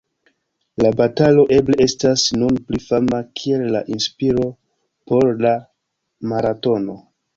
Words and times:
La 0.83 0.89
batalo 1.01 1.41
eble 1.57 1.77
estas 1.85 2.23
nun 2.43 2.57
pli 2.69 2.81
fama 2.85 3.19
kiel 3.41 3.67
la 3.75 3.83
inspiro 3.99 4.49
por 5.13 5.31
la 5.47 5.53
maratono. 6.33 6.99